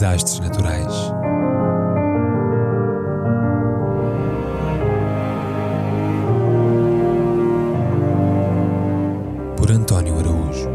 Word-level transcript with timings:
desastres 0.00 0.40
naturais. 0.40 0.94
Por 9.58 9.70
António 9.70 10.18
Araújo. 10.18 10.70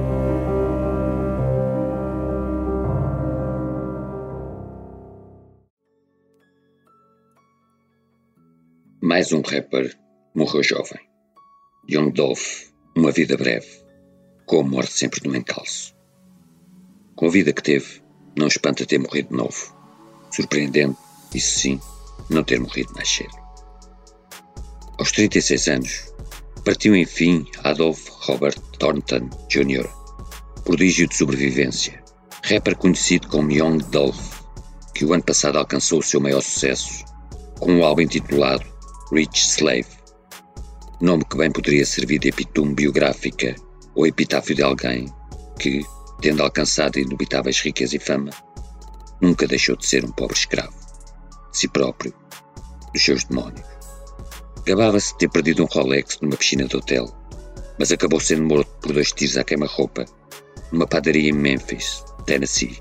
Mais 9.02 9.34
um 9.34 9.42
rapper 9.42 9.98
morreu 10.36 10.62
jovem. 10.62 11.02
Young 11.90 12.12
Dolph, 12.12 12.70
uma 12.96 13.12
vida 13.12 13.36
breve, 13.36 13.68
com 14.46 14.60
a 14.60 14.64
morte 14.64 14.92
sempre 14.92 15.28
no 15.28 15.36
encalço. 15.36 15.96
Com 17.16 17.26
a 17.26 17.32
vida 17.32 17.52
que 17.52 17.64
teve, 17.64 18.05
não 18.38 18.48
espanta 18.48 18.86
ter 18.86 19.00
morrido 19.00 19.36
novo. 19.36 19.74
Surpreendente, 20.32 20.98
isso 21.34 21.60
sim, 21.60 21.80
não 22.30 22.44
ter 22.44 22.60
morrido 22.60 22.94
mais 22.94 23.10
cedo. 23.10 23.36
Aos 24.98 25.12
36 25.12 25.68
anos, 25.68 26.14
partiu 26.64 26.96
enfim 26.96 27.46
Adolf 27.64 28.08
Robert 28.10 28.60
Thornton 28.80 29.30
Jr., 29.50 29.88
prodígio 30.64 31.08
de 31.08 31.16
sobrevivência, 31.16 32.04
rapper 32.44 32.76
conhecido 32.78 33.28
como 33.28 33.52
Young 33.52 33.80
Dolph, 33.92 34.42
que 34.94 35.06
o 35.06 35.14
ano 35.14 35.24
passado 35.24 35.58
alcançou 35.58 36.00
o 36.00 36.04
seu 36.04 36.20
maior 36.20 36.42
sucesso 36.42 37.06
com 37.60 37.72
um 37.74 37.84
álbum 37.84 38.02
intitulado 38.02 38.66
Rich 39.12 39.48
Slave, 39.48 39.88
nome 41.02 41.24
que 41.26 41.38
bem 41.38 41.52
poderia 41.52 41.86
servir 41.86 42.20
de 42.20 42.30
epitume 42.30 42.74
biográfica 42.74 43.56
ou 43.94 44.08
epitáfio 44.08 44.56
de 44.56 44.64
alguém 44.64 45.06
que, 45.60 45.86
tendo 46.22 46.44
alcançado 46.44 47.00
indubitáveis 47.00 47.60
riquezas 47.60 47.94
e 47.94 48.00
fama, 48.00 48.32
nunca 49.22 49.48
deixou 49.48 49.76
de 49.76 49.86
ser 49.86 50.06
um 50.06 50.12
pobre 50.12 50.38
escravo, 50.38 50.76
de 51.52 51.58
si 51.58 51.68
próprio, 51.68 52.14
dos 52.94 53.04
seus 53.04 53.24
demónios. 53.24 53.66
Gabava-se 54.66 55.14
de 55.14 55.20
ter 55.20 55.30
perdido 55.30 55.64
um 55.64 55.68
Rolex 55.68 56.20
numa 56.22 56.38
piscina 56.38 56.66
de 56.66 56.76
hotel, 56.76 57.14
mas 57.78 57.92
acabou 57.92 58.20
sendo 58.20 58.44
morto 58.44 58.72
por 58.82 58.94
dois 58.94 59.12
tiros 59.12 59.38
à 59.38 59.44
queima-roupa 59.44 60.06
numa 60.72 60.88
padaria 60.88 61.30
em 61.30 61.34
Memphis, 61.34 62.04
Tennessee, 62.26 62.80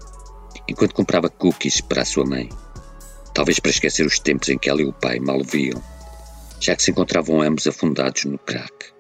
enquanto 0.69 0.95
comprava 0.95 1.29
cookies 1.29 1.81
para 1.81 2.03
a 2.03 2.07
sua 2.07 2.25
mãe, 2.25 2.49
talvez 3.35 3.59
para 3.59 3.71
esquecer 3.71 4.07
os 4.07 4.19
tempos 4.19 4.49
em 4.49 4.59
que 4.59 4.71
ela 4.71 4.81
e 4.81 4.87
o 4.87 4.93
pai 4.93 5.19
mal 5.19 5.41
o 5.41 5.45
viam, 5.45 5.83
já 6.61 6.75
que 6.75 6.83
se 6.83 6.91
encontravam 6.91 7.43
ambos 7.43 7.67
afundados 7.67 8.25
no 8.25 8.39
crack, 8.39 8.93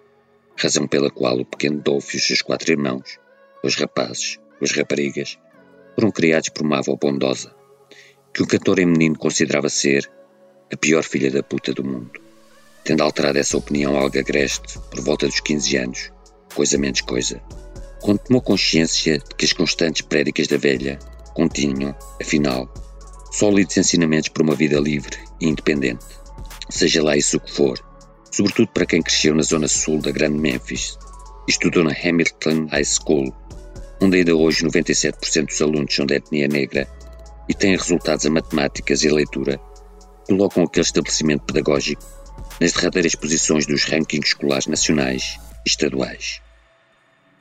razão 0.56 0.86
pela 0.86 1.10
qual 1.10 1.38
o 1.38 1.46
pequeno 1.46 1.80
Dolph 1.80 2.12
e 2.14 2.18
os 2.18 2.26
seus 2.26 2.42
quatro 2.42 2.70
irmãos 2.70 3.18
os 3.64 3.76
rapazes, 3.76 4.38
as 4.60 4.72
raparigas, 4.72 5.38
foram 5.94 6.10
criados 6.10 6.50
por 6.50 6.64
uma 6.64 6.78
avó 6.78 6.96
bondosa, 6.96 7.54
que 8.32 8.42
o 8.42 8.46
cantor 8.46 8.78
em 8.78 8.86
menino 8.86 9.18
considerava 9.18 9.70
ser 9.70 10.10
a 10.70 10.76
pior 10.76 11.02
filha 11.02 11.30
da 11.30 11.42
puta 11.42 11.72
do 11.72 11.82
mundo. 11.82 12.20
Tendo 12.84 13.02
alterado 13.02 13.38
essa 13.38 13.56
opinião 13.56 13.96
algo 13.96 14.18
agreste 14.18 14.78
por 14.90 15.00
volta 15.00 15.26
dos 15.26 15.40
15 15.40 15.76
anos, 15.78 16.12
coisa 16.54 16.76
menos 16.76 17.00
coisa, 17.00 17.40
quando 18.02 18.18
tomou 18.18 18.42
consciência 18.42 19.18
de 19.18 19.34
que 19.34 19.46
as 19.46 19.52
constantes 19.54 20.02
prédicas 20.02 20.46
da 20.46 20.58
velha 20.58 20.98
continham, 21.32 21.96
afinal, 22.20 22.68
sólidos 23.32 23.78
ensinamentos 23.78 24.28
para 24.28 24.42
uma 24.42 24.54
vida 24.54 24.78
livre 24.78 25.16
e 25.40 25.48
independente, 25.48 26.04
seja 26.68 27.02
lá 27.02 27.16
isso 27.16 27.38
o 27.38 27.40
que 27.40 27.50
for, 27.50 27.82
sobretudo 28.30 28.68
para 28.68 28.84
quem 28.84 29.00
cresceu 29.00 29.34
na 29.34 29.42
zona 29.42 29.68
sul 29.68 30.02
da 30.02 30.10
grande 30.10 30.38
Memphis 30.38 30.98
estudou 31.48 31.84
na 31.84 31.92
Hamilton 31.92 32.66
High 32.70 32.84
School 32.84 33.34
onde 34.04 34.18
ainda 34.18 34.36
hoje 34.36 34.66
97% 34.66 35.46
dos 35.46 35.62
alunos 35.62 35.94
são 35.94 36.04
de 36.04 36.16
etnia 36.16 36.46
negra 36.46 36.86
e 37.48 37.54
têm 37.54 37.74
resultados 37.74 38.26
a 38.26 38.30
matemáticas 38.30 39.02
e 39.02 39.08
leitura, 39.08 39.58
colocam 40.26 40.64
aquele 40.64 40.84
estabelecimento 40.84 41.44
pedagógico 41.44 42.04
nas 42.60 42.72
derradeiras 42.72 43.14
posições 43.14 43.66
dos 43.66 43.84
rankings 43.84 44.28
escolares 44.28 44.66
nacionais 44.66 45.38
e 45.64 45.70
estaduais. 45.70 46.42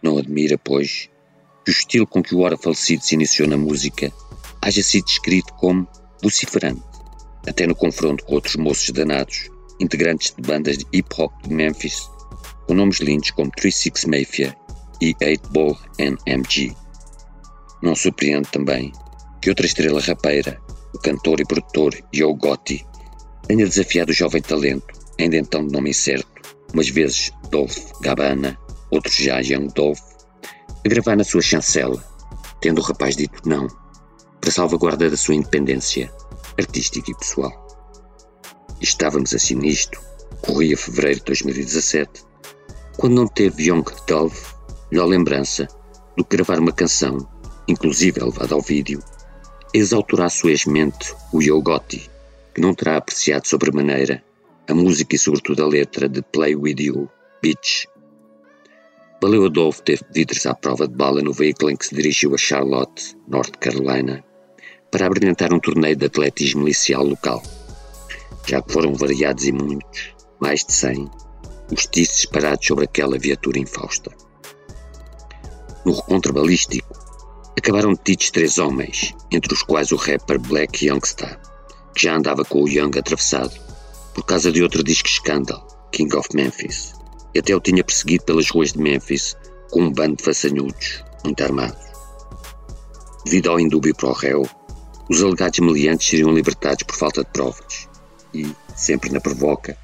Não 0.02 0.18
admira, 0.18 0.58
pois, 0.58 1.10
que 1.66 1.72
o 1.72 1.74
estilo 1.74 2.08
com 2.08 2.24
que 2.24 2.34
o 2.34 2.40
ora 2.40 2.58
falecido 2.58 3.04
se 3.04 3.16
iniciou 3.16 3.48
na 3.48 3.58
música 3.58 4.10
haja 4.62 4.82
sido 4.82 5.06
descrito 5.06 5.54
como 5.56 5.86
vociferante, 6.22 6.82
até 7.46 7.68
no 7.68 7.76
confronto 7.76 8.24
com 8.24 8.36
outros 8.36 8.56
moços 8.56 8.90
danados, 8.92 9.50
integrantes 9.82 10.34
de 10.34 10.42
bandas 10.42 10.78
de 10.78 10.86
hip-hop 10.94 11.34
de 11.44 11.54
Memphis, 11.54 12.10
com 12.66 12.74
nomes 12.74 13.02
lindos 13.02 13.32
como 13.32 13.52
36 13.52 14.06
Mafia 14.06 14.63
e 15.04 15.14
8-Ball 15.16 15.78
NMG. 16.00 16.74
Não 17.82 17.94
surpreende 17.94 18.50
também 18.50 18.94
que 19.42 19.50
outra 19.50 19.66
estrela 19.66 20.00
rapeira, 20.00 20.58
o 20.94 21.00
cantor 21.00 21.42
e 21.42 21.46
produtor 21.46 21.94
Joe 22.14 22.34
Gotti, 22.34 22.86
tenha 23.46 23.68
desafiado 23.68 24.12
o 24.12 24.16
jovem 24.16 24.42
talento, 24.42 24.94
ainda 25.20 25.36
então 25.36 25.68
de 25.68 25.74
nome 25.74 25.90
incerto, 25.90 26.28
umas 26.74 26.88
vezes 26.88 27.32
Dolph 27.50 27.78
Gabbana, 28.02 28.58
outros 28.90 29.16
já 29.16 29.40
Young 29.40 29.68
Dolph, 29.76 30.00
a 30.86 30.90
gravar 30.90 31.18
na 31.18 31.26
sua 31.26 31.42
chancela, 31.42 32.02
tendo 32.62 32.80
o 32.80 32.84
rapaz 32.84 33.18
dito 33.18 33.42
não, 33.46 33.68
para 34.40 34.52
salvaguarda 34.52 35.10
da 35.10 35.18
sua 35.18 35.36
independência 35.36 36.10
artística 36.58 37.12
e 37.12 37.18
pessoal. 37.18 37.52
Estávamos 38.80 39.34
assim 39.34 39.56
nisto, 39.56 40.00
corria 40.42 40.78
fevereiro 40.78 41.20
de 41.20 41.26
2017, 41.26 42.24
quando 42.96 43.16
não 43.16 43.28
teve 43.28 43.70
Young 43.70 43.84
Dolph 44.08 44.53
melhor 44.94 45.08
lembrança 45.08 45.68
do 46.16 46.24
que 46.24 46.38
gravar 46.38 46.60
uma 46.60 46.72
canção, 46.72 47.28
inclusive 47.68 48.24
levada 48.24 48.54
ao 48.54 48.62
vídeo, 48.62 49.00
exaltará 49.74 50.30
suavemente 50.30 51.16
o 51.34 51.42
Yogoti, 51.42 52.12
que 52.54 52.62
não 52.62 52.76
terá 52.76 52.98
apreciado 52.98 53.48
sobremaneira 53.48 54.24
a 54.70 54.74
música 54.76 55.16
e 55.16 55.20
sobretudo 55.20 55.64
a 55.64 55.68
letra 55.68 56.08
de 56.08 56.22
Play 56.22 56.56
With 56.56 56.76
You, 56.80 57.10
Bitch. 57.42 57.88
Valeu 59.20 59.46
Adolfo 59.46 59.82
ter 59.82 60.00
vidros 60.14 60.46
à 60.46 60.54
prova 60.54 60.88
de 60.88 60.94
bala 60.94 61.24
no 61.24 61.34
veículo 61.34 61.72
em 61.72 61.76
que 61.76 61.88
se 61.88 61.96
dirigiu 61.96 62.36
a 62.36 62.38
Charlotte, 62.38 63.18
North 63.28 63.58
Carolina, 63.58 64.24
para 64.92 65.08
abrilhantar 65.08 65.52
um 65.52 65.60
torneio 65.60 65.96
de 65.96 66.06
atletismo 66.06 66.62
inicial 66.62 67.04
local. 67.04 67.42
Já 68.46 68.62
que 68.62 68.72
foram 68.72 68.94
variados 68.94 69.48
e 69.48 69.52
muitos, 69.52 70.14
mais 70.40 70.64
de 70.64 70.72
cem, 70.72 71.10
os 71.72 71.88
tiros 71.88 72.10
disparados 72.10 72.68
sobre 72.68 72.86
aquela 72.86 73.18
viatura 73.18 73.58
infausta 73.58 74.12
no 75.86 75.94
recontro 75.94 76.34
balístico, 76.34 76.94
acabaram 77.58 77.94
detidos 77.94 78.32
três 78.32 78.58
homens, 78.58 79.14
entre 79.32 79.54
os 79.54 79.64
quais 79.64 79.92
o 79.92 79.96
rapper 79.96 80.40
Black 80.40 80.86
Youngstar, 80.86 81.40
que 81.96 82.04
já 82.04 82.16
andava 82.16 82.44
com 82.44 82.64
o 82.64 82.70
Young 82.70 82.98
atravessado, 82.98 83.54
por 84.14 84.26
causa 84.26 84.52
de 84.52 84.62
outro 84.62 84.84
disco 84.84 85.08
escândalo, 85.08 85.66
King 85.92 86.16
of 86.16 86.30
Memphis, 86.34 86.94
e 87.34 87.40
até 87.40 87.56
o 87.56 87.60
tinha 87.60 87.84
perseguido 87.84 88.26
pelas 88.26 88.50
ruas 88.50 88.74
de 88.74 88.80
Memphis 88.80 89.36
com 89.72 89.84
um 89.84 89.92
bando 89.92 90.18
de 90.18 90.24
façanhudos, 90.24 91.04
muito 91.24 91.44
armados. 91.44 91.84
Devido 93.26 93.52
ao 93.52 93.60
indúbio 93.60 93.96
para 93.96 94.10
o 94.10 94.14
réu, 94.14 94.48
os 95.10 95.22
alegados 95.22 95.60
meliantes 95.60 96.08
seriam 96.08 96.34
libertados 96.34 96.84
por 96.84 96.96
falta 96.96 97.24
de 97.24 97.32
provas, 97.32 97.88
e, 98.34 98.56
sempre 98.76 99.12
na 99.12 99.20
provoca, 99.20 99.78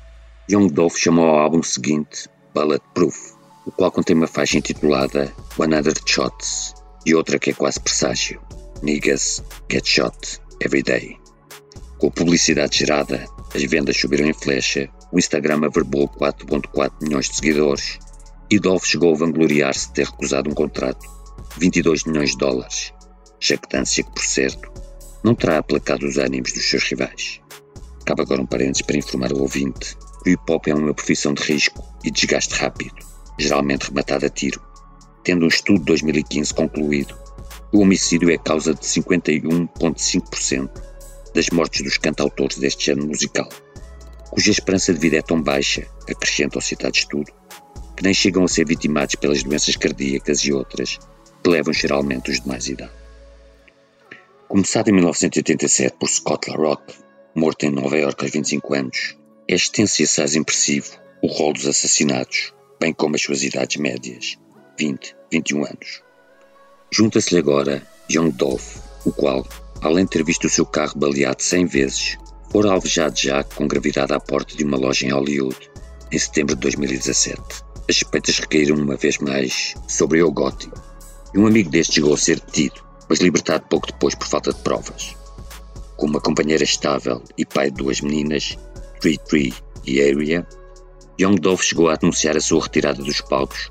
Young 0.50 0.70
Dolph 0.70 0.98
chamou 0.98 1.28
ao 1.28 1.40
álbum 1.40 1.62
seguinte 1.62 2.28
Bulletproof 2.54 3.39
o 3.66 3.72
qual 3.72 3.92
contém 3.92 4.16
uma 4.16 4.28
faixa 4.28 4.58
intitulada 4.58 5.34
One 5.58 5.76
Other 5.76 5.94
Shots 6.06 6.74
e 7.06 7.14
outra 7.14 7.40
que 7.40 7.52
é 7.52 7.54
quase 7.54 7.80
presságio, 7.80 8.42
Niggas 8.82 9.44
Get 9.70 9.86
Shot 9.86 10.40
Every 10.62 10.84
Day. 10.84 11.18
Com 11.98 12.08
a 12.08 12.12
publicidade 12.12 12.80
gerada, 12.80 13.26
as 13.54 13.64
vendas 13.64 13.98
subiram 13.98 14.26
em 14.26 14.34
flecha, 14.34 14.90
o 15.12 15.20
Instagram 15.20 15.66
averbou 15.66 16.08
4.4 16.08 16.92
milhões 17.02 17.30
de 17.30 17.36
seguidores 17.36 18.00
e 18.50 18.60
Dolph 18.60 18.86
chegou 18.86 19.14
a 19.14 19.18
vangloriar-se 19.18 19.88
de 19.88 19.94
ter 19.94 20.06
recusado 20.06 20.50
um 20.50 20.54
contrato 20.54 21.06
de 21.54 21.60
22 21.60 22.06
milhões 22.06 22.32
de 22.32 22.38
dólares, 22.38 22.94
jactância 23.40 24.04
que, 24.04 24.12
por 24.12 24.24
certo, 24.24 24.72
não 25.24 25.36
terá 25.36 25.58
aplacado 25.58 26.06
os 26.06 26.18
ânimos 26.18 26.54
dos 26.54 26.70
seus 26.70 26.84
rivais. 26.84 27.42
Cabe 28.06 28.22
agora 28.22 28.42
um 28.42 28.46
parênteses 28.46 28.82
para 28.82 28.98
informar 28.98 29.34
o 29.34 29.42
ouvinte 29.42 29.96
que 30.24 30.30
o 30.30 30.34
hip-hop 30.34 30.68
é 30.68 30.74
uma 30.74 30.94
profissão 30.94 31.34
de 31.34 31.44
risco 31.44 31.84
e 32.04 32.10
desgaste 32.10 32.56
rápido 32.56 33.09
geralmente 33.40 33.88
rematado 33.88 34.26
a 34.26 34.30
tiro, 34.30 34.62
tendo 35.24 35.46
um 35.46 35.50
estudo 35.50 35.80
de 35.80 35.86
2015 35.86 36.54
concluído 36.54 37.18
o 37.72 37.82
homicídio 37.82 38.32
é 38.32 38.38
causa 38.38 38.74
de 38.74 38.82
51,5% 38.82 40.70
das 41.36 41.50
mortes 41.52 41.84
dos 41.84 41.98
cantautores 42.00 42.58
deste 42.58 42.88
género 42.88 43.08
musical, 43.08 43.48
cuja 44.32 44.50
esperança 44.50 44.92
de 44.92 45.00
vida 45.00 45.18
é 45.18 45.22
tão 45.22 45.40
baixa, 45.42 45.88
acrescenta 46.10 46.58
o 46.58 46.62
citado 46.62 46.96
estudo, 46.96 47.32
que 47.96 48.04
nem 48.04 48.14
chegam 48.14 48.44
a 48.44 48.48
ser 48.48 48.66
vitimados 48.66 49.14
pelas 49.16 49.44
doenças 49.44 49.76
cardíacas 49.76 50.40
e 50.40 50.52
outras 50.52 50.98
que 51.44 51.50
levam 51.50 51.72
geralmente 51.72 52.32
os 52.32 52.42
demais 52.42 52.68
idade. 52.68 52.92
Começado 54.48 54.88
em 54.88 54.94
1987 54.94 55.96
por 56.00 56.10
Scott 56.10 56.50
LaRock, 56.50 56.96
morto 57.36 57.66
em 57.66 57.70
Nova 57.70 58.00
Iorque 58.00 58.24
aos 58.24 58.32
25 58.32 58.74
anos, 58.74 59.16
é 59.48 59.54
extenso 59.54 60.02
e 60.02 60.06
impressivo 60.38 60.98
o 61.22 61.28
rol 61.28 61.54
dos 61.54 61.68
assassinatos, 61.68 62.52
bem 62.80 62.94
como 62.94 63.16
as 63.16 63.22
suas 63.22 63.44
idades 63.44 63.78
médias, 63.78 64.38
20, 64.78 65.16
21 65.32 65.66
anos. 65.66 66.04
Junta-se-lhe 66.92 67.40
agora 67.40 67.86
Young 68.10 68.32
Dolph, 68.32 68.78
o 69.06 69.12
qual, 69.12 69.46
além 69.82 70.06
de 70.06 70.12
ter 70.12 70.24
visto 70.24 70.46
o 70.46 70.50
seu 70.50 70.66
carro 70.66 70.98
baleado 70.98 71.44
100 71.44 71.66
vezes, 71.66 72.18
fora 72.52 72.72
alvejado 72.72 73.20
já 73.20 73.44
com 73.44 73.68
gravidade 73.68 74.14
à 74.14 74.20
porta 74.20 74.56
de 74.56 74.64
uma 74.64 74.78
loja 74.78 75.06
em 75.06 75.12
Hollywood, 75.12 75.70
em 76.12 76.18
setembro 76.18 76.56
de 76.56 76.62
2017. 76.62 77.42
As 77.88 77.96
suspeitas 77.96 78.40
recaíram 78.40 78.78
uma 78.78 78.96
vez 78.96 79.18
mais 79.18 79.76
sobre 79.88 80.24
o 80.24 80.32
Gotti, 80.32 80.70
e 81.34 81.38
um 81.38 81.46
amigo 81.46 81.70
deste 81.70 81.96
chegou 81.96 82.14
a 82.14 82.18
ser 82.18 82.40
detido, 82.40 82.84
mas 83.08 83.20
libertado 83.20 83.66
pouco 83.70 83.88
depois 83.88 84.16
por 84.16 84.28
falta 84.28 84.54
de 84.54 84.62
provas. 84.62 85.16
Com 85.98 86.08
uma 86.08 86.22
companheira 86.22 86.64
estável 86.64 87.22
e 87.38 87.46
pai 87.46 87.70
de 87.70 87.78
duas 87.78 88.02
meninas, 88.02 88.58
Tree 89.02 89.18
Tree 89.18 89.54
e 89.86 90.02
Area, 90.02 90.48
Young 91.20 91.36
Dove 91.36 91.62
chegou 91.62 91.90
a 91.90 91.98
anunciar 92.02 92.38
a 92.38 92.40
sua 92.40 92.64
retirada 92.64 93.04
dos 93.04 93.20
palcos, 93.20 93.70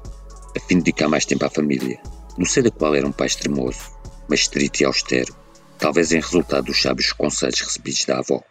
a 0.55 0.61
fim 0.61 0.77
de 0.77 0.85
dedicar 0.85 1.09
mais 1.09 1.25
tempo 1.25 1.47
à 1.47 1.49
família. 1.49 1.99
Não 2.37 2.45
sei 2.45 2.62
da 2.62 2.71
qual 2.71 2.95
era 2.95 3.06
um 3.06 3.12
pai 3.12 3.27
extremoso, 3.27 3.91
mas 4.29 4.41
estrito 4.41 4.83
e 4.83 4.85
austero, 4.85 5.35
talvez 5.79 6.12
em 6.12 6.21
resultado 6.21 6.67
dos 6.67 6.83
sábios 6.83 7.11
conselhos 7.11 7.61
recebidos 7.61 8.05
da 8.05 8.19
avó. 8.19 8.43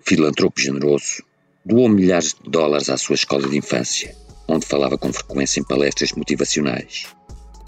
Filantropo 0.00 0.60
generoso, 0.60 1.22
doou 1.64 1.88
milhares 1.88 2.34
de 2.34 2.50
dólares 2.50 2.90
à 2.90 2.96
sua 2.96 3.14
escola 3.14 3.48
de 3.48 3.56
infância, 3.56 4.16
onde 4.48 4.66
falava 4.66 4.98
com 4.98 5.12
frequência 5.12 5.60
em 5.60 5.64
palestras 5.64 6.10
motivacionais. 6.10 7.06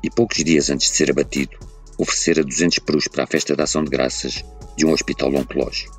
E 0.03 0.11
poucos 0.11 0.43
dias 0.43 0.69
antes 0.69 0.91
de 0.91 0.97
ser 0.97 1.13
abatido, 1.13 1.57
oferecera 1.97 2.43
200 2.43 2.81
perus 2.81 3.07
para 3.07 3.23
a 3.23 3.29
festa 3.29 3.55
de 3.55 3.63
ação 3.63 3.85
de 3.85 3.91
graças 3.91 4.45
de 4.77 4.85
um 4.85 4.91
hospital 4.91 5.33
oncológico. 5.33 5.97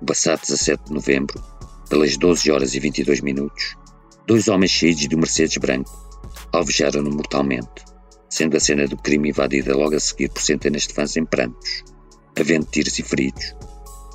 O 0.00 0.06
passado 0.06 0.42
17 0.42 0.84
de 0.84 0.92
novembro, 0.92 1.57
pelas 1.88 2.16
12 2.16 2.50
horas 2.50 2.74
e 2.74 2.80
22 2.80 3.20
minutos, 3.20 3.76
dois 4.26 4.48
homens 4.48 4.70
cheios 4.70 4.96
de 4.96 5.14
um 5.14 5.20
Mercedes 5.20 5.56
branco 5.56 5.90
alvejaram-no 6.52 7.10
mortalmente, 7.10 7.84
sendo 8.28 8.56
a 8.56 8.60
cena 8.60 8.86
do 8.86 8.96
crime 8.96 9.30
invadida 9.30 9.76
logo 9.76 9.96
a 9.96 10.00
seguir 10.00 10.28
por 10.28 10.42
centenas 10.42 10.86
de 10.86 10.94
fãs 10.94 11.16
em 11.16 11.24
prantos, 11.24 11.84
havendo 12.38 12.66
tiros 12.66 12.98
e 12.98 13.02
feridos, 13.02 13.54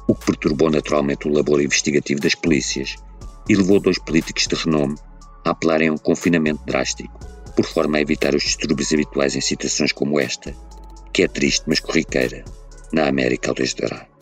o 0.07 0.15
que 0.15 0.25
perturbou 0.25 0.69
naturalmente 0.69 1.27
o 1.27 1.31
labor 1.31 1.61
investigativo 1.61 2.21
das 2.21 2.35
polícias 2.35 2.95
e 3.49 3.55
levou 3.55 3.79
dois 3.79 3.97
políticos 3.99 4.47
de 4.47 4.55
renome 4.55 4.95
a 5.45 5.49
apelarem 5.49 5.89
a 5.89 5.93
um 5.93 5.97
confinamento 5.97 6.63
drástico, 6.65 7.19
por 7.55 7.65
forma 7.65 7.97
a 7.97 8.01
evitar 8.01 8.33
os 8.33 8.43
distúrbios 8.43 8.93
habituais 8.93 9.35
em 9.35 9.41
situações 9.41 9.91
como 9.91 10.19
esta, 10.19 10.55
que 11.11 11.23
é 11.23 11.27
triste 11.27 11.63
mas 11.67 11.79
corriqueira, 11.79 12.43
na 12.91 13.07
América 13.07 13.49
ao 13.49 13.55
desdobrar. 13.55 14.12